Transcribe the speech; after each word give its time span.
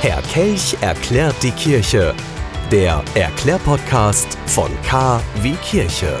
Kelch 0.00 0.76
erklärt 0.80 1.42
die 1.42 1.50
Kirche. 1.50 2.14
Der 2.70 3.02
Erklärpodcast 3.16 4.38
von 4.46 4.70
K 4.84 5.20
wie 5.42 5.54
Kirche. 5.54 6.20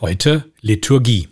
Heute 0.00 0.44
Liturgie. 0.60 1.28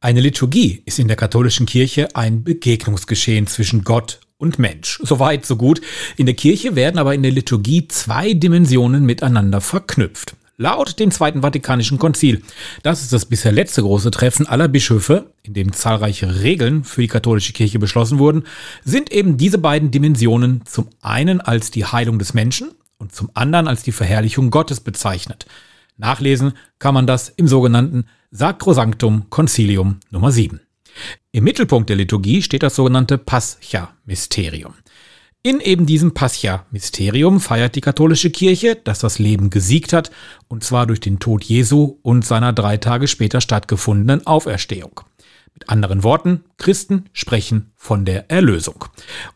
Eine 0.00 0.20
Liturgie 0.20 0.82
ist 0.84 0.98
in 0.98 1.08
der 1.08 1.16
katholischen 1.16 1.64
Kirche 1.64 2.14
ein 2.14 2.44
Begegnungsgeschehen 2.44 3.46
zwischen 3.46 3.82
Gott 3.82 4.20
und 4.36 4.58
Mensch. 4.58 5.00
Soweit, 5.02 5.46
so 5.46 5.56
gut. 5.56 5.80
In 6.18 6.26
der 6.26 6.34
Kirche 6.34 6.76
werden 6.76 6.98
aber 6.98 7.14
in 7.14 7.22
der 7.22 7.32
Liturgie 7.32 7.88
zwei 7.88 8.34
Dimensionen 8.34 9.06
miteinander 9.06 9.62
verknüpft. 9.62 10.36
Laut 10.60 10.98
dem 10.98 11.12
Zweiten 11.12 11.42
Vatikanischen 11.42 12.00
Konzil, 12.00 12.42
das 12.82 13.02
ist 13.02 13.12
das 13.12 13.26
bisher 13.26 13.52
letzte 13.52 13.80
große 13.80 14.10
Treffen 14.10 14.44
aller 14.44 14.66
Bischöfe, 14.66 15.32
in 15.44 15.54
dem 15.54 15.72
zahlreiche 15.72 16.42
Regeln 16.42 16.82
für 16.82 17.00
die 17.00 17.06
katholische 17.06 17.52
Kirche 17.52 17.78
beschlossen 17.78 18.18
wurden, 18.18 18.42
sind 18.82 19.12
eben 19.12 19.36
diese 19.36 19.58
beiden 19.58 19.92
Dimensionen 19.92 20.62
zum 20.66 20.88
einen 21.00 21.40
als 21.40 21.70
die 21.70 21.84
Heilung 21.84 22.18
des 22.18 22.34
Menschen 22.34 22.72
und 22.98 23.14
zum 23.14 23.30
anderen 23.34 23.68
als 23.68 23.84
die 23.84 23.92
Verherrlichung 23.92 24.50
Gottes 24.50 24.80
bezeichnet. 24.80 25.46
Nachlesen 25.96 26.54
kann 26.80 26.92
man 26.92 27.06
das 27.06 27.28
im 27.28 27.46
sogenannten 27.46 28.06
Sacrosanctum 28.32 29.30
Concilium 29.30 30.00
Nummer 30.10 30.32
7. 30.32 30.60
Im 31.30 31.44
Mittelpunkt 31.44 31.88
der 31.88 31.96
Liturgie 31.96 32.42
steht 32.42 32.64
das 32.64 32.74
sogenannte 32.74 33.16
Pascha-Mysterium. 33.16 34.74
In 35.44 35.60
eben 35.60 35.86
diesem 35.86 36.14
Pascha-Mysterium 36.14 37.40
feiert 37.40 37.76
die 37.76 37.80
katholische 37.80 38.30
Kirche, 38.30 38.74
dass 38.74 38.98
das 38.98 39.20
Leben 39.20 39.50
gesiegt 39.50 39.92
hat, 39.92 40.10
und 40.48 40.64
zwar 40.64 40.84
durch 40.84 40.98
den 40.98 41.20
Tod 41.20 41.44
Jesu 41.44 41.98
und 42.02 42.26
seiner 42.26 42.52
drei 42.52 42.76
Tage 42.76 43.06
später 43.06 43.40
stattgefundenen 43.40 44.26
Auferstehung. 44.26 45.00
Mit 45.54 45.70
anderen 45.70 46.02
Worten, 46.02 46.44
Christen 46.56 47.04
sprechen 47.12 47.70
von 47.76 48.04
der 48.04 48.30
Erlösung. 48.32 48.86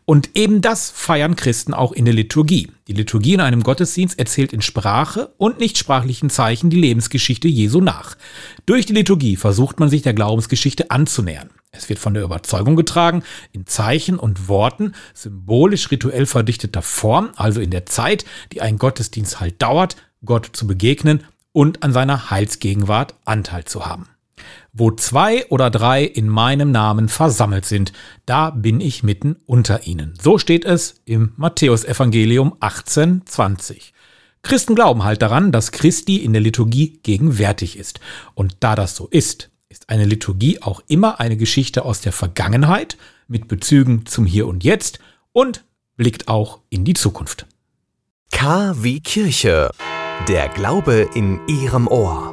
Und 0.03 0.31
eben 0.35 0.59
das 0.59 0.89
feiern 0.89 1.37
Christen 1.37 1.73
auch 1.73 1.93
in 1.93 2.03
der 2.03 2.13
Liturgie. 2.13 2.69
Die 2.89 2.93
Liturgie 2.93 3.35
in 3.35 3.41
einem 3.41 3.63
Gottesdienst 3.63 4.19
erzählt 4.19 4.51
in 4.51 4.61
Sprache 4.61 5.33
und 5.37 5.59
nicht 5.59 5.77
sprachlichen 5.77 6.29
Zeichen 6.29 6.69
die 6.69 6.79
Lebensgeschichte 6.79 7.47
Jesu 7.47 7.79
nach. 7.79 8.17
Durch 8.65 8.85
die 8.85 8.93
Liturgie 8.93 9.37
versucht 9.37 9.79
man 9.79 9.89
sich 9.89 10.01
der 10.01 10.13
Glaubensgeschichte 10.13 10.91
anzunähern. 10.91 11.49
Es 11.75 11.89
wird 11.89 11.99
von 11.99 12.13
der 12.13 12.23
Überzeugung 12.23 12.75
getragen, 12.75 13.23
in 13.51 13.65
Zeichen 13.65 14.19
und 14.19 14.47
Worten, 14.47 14.93
symbolisch 15.15 15.89
rituell 15.89 16.27
verdichteter 16.27 16.83
Form, 16.83 17.31
also 17.35 17.59
in 17.61 17.71
der 17.71 17.87
Zeit, 17.87 18.25
die 18.51 18.61
ein 18.61 18.77
Gottesdienst 18.77 19.39
halt 19.39 19.61
dauert, 19.61 19.97
Gott 20.23 20.49
zu 20.53 20.67
begegnen 20.67 21.23
und 21.51 21.81
an 21.81 21.91
seiner 21.91 22.29
Heilsgegenwart 22.29 23.15
Anteil 23.25 23.65
zu 23.65 23.87
haben. 23.87 24.07
Wo 24.71 24.91
zwei 24.91 25.47
oder 25.47 25.71
drei 25.71 26.03
in 26.03 26.29
meinem 26.29 26.71
Namen 26.71 27.09
versammelt 27.09 27.65
sind, 27.65 27.91
da 28.25 28.51
bin 28.51 28.79
ich 28.79 29.03
mitten 29.03 29.37
unter 29.47 29.87
ihnen. 29.87 30.13
So 30.21 30.37
steht 30.37 30.65
es 30.65 31.01
im 31.05 31.33
Matthäusevangelium 31.37 32.53
18,20. 32.59 33.93
Christen 34.43 34.75
glauben 34.75 35.03
halt 35.03 35.21
daran, 35.21 35.51
dass 35.51 35.71
Christi 35.71 36.17
in 36.17 36.33
der 36.33 36.41
Liturgie 36.41 36.99
gegenwärtig 37.01 37.77
ist. 37.77 37.99
Und 38.35 38.57
da 38.59 38.75
das 38.75 38.95
so 38.95 39.07
ist, 39.07 39.49
ist 39.73 39.89
eine 39.89 40.05
Liturgie 40.05 40.61
auch 40.61 40.83
immer 40.87 41.19
eine 41.19 41.35
Geschichte 41.35 41.83
aus 41.83 41.99
der 41.99 42.11
Vergangenheit 42.11 42.95
mit 43.27 43.47
Bezügen 43.47 44.05
zum 44.05 44.27
Hier 44.27 44.45
und 44.45 44.63
Jetzt 44.63 44.99
und 45.31 45.65
blickt 45.97 46.27
auch 46.27 46.59
in 46.69 46.85
die 46.85 46.93
Zukunft. 46.93 47.47
K 48.31 48.75
wie 48.83 48.99
Kirche. 48.99 49.71
Der 50.27 50.47
Glaube 50.49 51.09
in 51.15 51.39
Ihrem 51.47 51.87
Ohr. 51.87 52.32